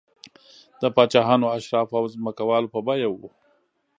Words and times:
د 0.81 0.83
پاچاهانو، 0.95 1.53
اشرافو 1.57 1.95
او 1.99 2.05
ځمکوالو 2.15 2.71
په 2.73 2.79
بیه 2.87 3.09
و 3.11 3.19